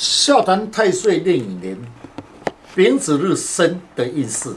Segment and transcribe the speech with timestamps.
[0.00, 1.76] 笑谈太岁令影年
[2.74, 4.50] 丙子日生的运势，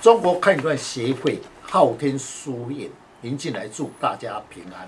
[0.00, 2.88] 中国看段协会昊天书院
[3.22, 4.86] 林进来祝大家平安。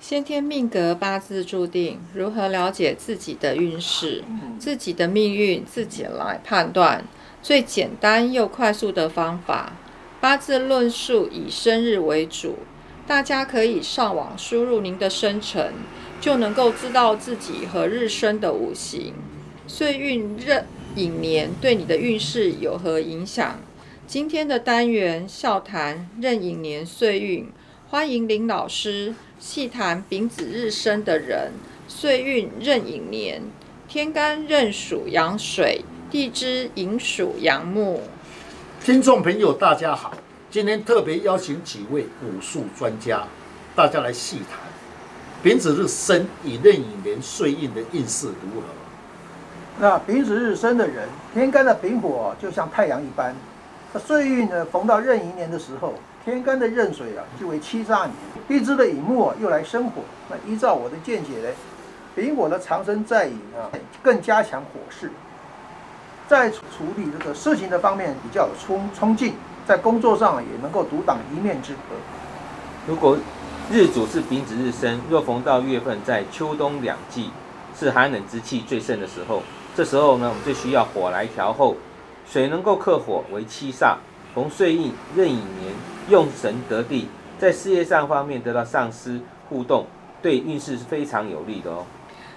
[0.00, 4.24] 先天命格八字注定，如何了解自己的运势、
[4.58, 7.04] 自己的命运，自己来判断。
[7.42, 9.74] 最简单又快速的方法，
[10.22, 12.60] 八字论述以生日为主，
[13.06, 15.74] 大家可以上网输入您的生辰。
[16.22, 19.12] 就能够知道自己和日生的五行、
[19.66, 20.64] 岁运、壬
[20.94, 23.58] 寅年对你的运势有何影响。
[24.06, 27.50] 今天的单元笑谈壬寅年岁运，
[27.88, 31.50] 欢迎林老师细谈丙子日生的人，
[31.88, 33.42] 岁运壬寅年，
[33.88, 38.00] 天干壬属阳水，地支寅属阳木。
[38.84, 40.16] 听众朋友，大家好，
[40.52, 43.26] 今天特别邀请几位武术专家，
[43.74, 44.71] 大家来细谈。
[45.42, 48.66] 丙子日生以壬寅年岁运的运势如何？
[49.80, 53.34] 那丙子日生的人，天干的丙火就像太阳一般。
[53.92, 58.12] 那岁运呢，逢到壬寅年的时候，天干的壬水啊，就为七煞年，
[58.46, 60.02] 地支的寅木，又来生火。
[60.30, 61.48] 那依照我的见解呢，
[62.14, 63.66] 丙火的长生在寅啊，
[64.00, 65.10] 更加强火势，
[66.28, 69.34] 在处理这个事情的方面比较有冲冲劲，
[69.66, 71.80] 在工作上也能够独挡一面之和。
[72.86, 73.18] 如果
[73.70, 77.30] 日主是丙子日生，若逢到月份在秋冬两季，
[77.78, 79.42] 是寒冷之气最盛的时候。
[79.74, 81.76] 这时候呢，我们最需要火来调候，
[82.26, 83.96] 水能够克火为七煞。
[84.34, 85.74] 逢岁运壬寅年，
[86.08, 89.86] 用神得地，在事业上方面得到上司互动，
[90.20, 91.86] 对运势是非常有利的哦。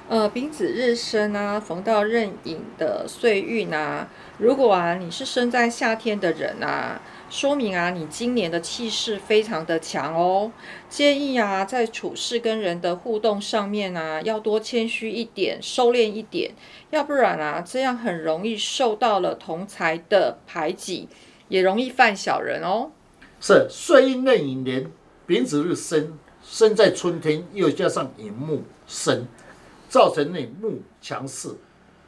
[0.08, 7.02] 呃，丙子日生啊，逢到壬寅的岁运啊，如果啊你是生在夏天的人啊。
[7.36, 10.50] 说明啊，你今年的气势非常的强哦。
[10.88, 16.54] 建议啊，在处事跟人的互动上面啊，要多谦虚一点，收敛一点，
[16.92, 21.10] 要不然啊，这样很容易受到了同才的排挤，
[21.50, 22.92] 也容易犯小人哦。
[23.42, 24.90] 是岁运壬寅年
[25.28, 29.28] 丙子日生，生在春天，又加上寅木生，
[29.90, 31.50] 造成你木强势，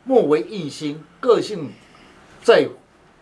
[0.06, 1.74] 木为印星，个性
[2.42, 2.70] 在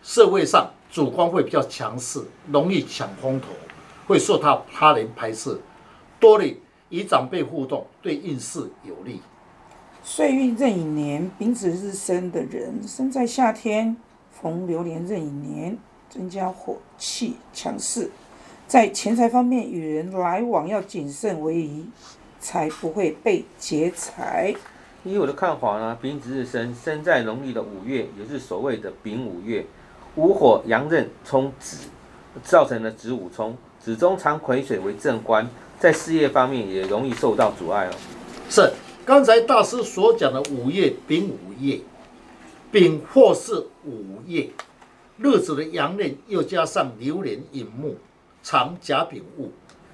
[0.04, 0.70] 社会上。
[0.96, 3.48] 主观会比较强势，容易抢风头，
[4.06, 5.60] 会受到他人排斥，
[6.18, 6.56] 多的
[6.88, 9.20] 与长辈互动，对运势有利。
[10.02, 13.94] 岁运壬寅年丙子日生的人，生在夏天，
[14.40, 18.10] 逢流年壬寅年，增加火气强势，
[18.66, 21.90] 在钱财方面与人来往要谨慎为宜，
[22.40, 24.54] 才不会被劫财。
[25.04, 29.66] 以我的看法呢，丙子日生，生在农历的五月，也是所谓的丙午月。
[30.16, 31.88] 午火阳刃冲子，
[32.42, 35.46] 造成了子午冲，子中藏癸水为正官，
[35.78, 37.92] 在事业方面也容易受到阻碍哦。
[38.48, 38.72] 是
[39.04, 41.80] 刚才大师所讲的午夜丙午夜，
[42.72, 44.48] 丙或是午夜，
[45.18, 47.96] 日子的阳刃又加上流年引木，
[48.42, 49.50] 藏甲丙戊，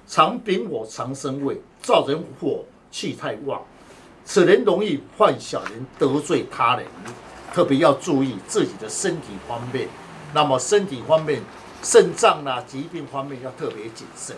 [0.07, 3.61] 藏丙火藏生位，造成火气太旺，
[4.25, 6.87] 此人容易犯小人得罪他人，
[7.53, 9.89] 特别要注意自己的身体方面。
[10.35, 11.43] 那么身体方面，
[11.83, 14.37] 肾脏啊疾病方面要特别谨慎。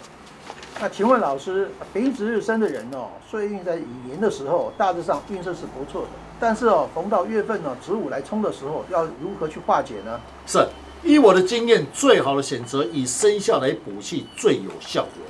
[0.80, 6.08] 那请问老师，丙子日生的人哦，岁运在乙年的时候，大致上运势是不错的。
[6.40, 10.20] 但是哦，逢到月份呢，子午来冲的时候，要如何去化解呢？
[10.46, 10.66] 是，
[11.04, 15.24] 依我的经验，最好的选择以生肖来补气最有效果。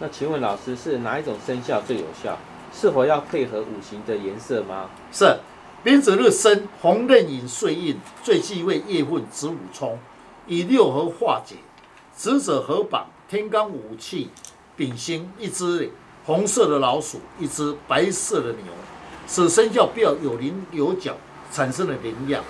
[0.00, 2.36] 那请问老师，是哪一种生肖最有效？
[2.74, 4.90] 是否要配合五行的颜色吗？
[5.12, 5.38] 是。
[5.84, 9.96] 丙子日生，红刃引岁印，最忌讳夜混子午冲，
[10.48, 11.54] 以六合化解。
[12.12, 14.28] 子者合榜，天干五气，
[14.76, 15.88] 丙辛一只
[16.24, 18.64] 红色的老鼠，一只白色的牛，
[19.28, 21.16] 此生肖比较有棱有角，
[21.52, 22.42] 产生了灵量。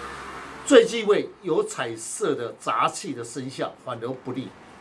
[0.64, 4.48] 最忌讳有彩色的杂气的生肖，反而不利。